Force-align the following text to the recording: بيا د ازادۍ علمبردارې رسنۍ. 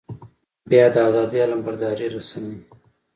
بيا 0.69 0.85
د 0.93 0.95
ازادۍ 1.07 1.39
علمبردارې 1.45 2.05
رسنۍ. 2.15 2.57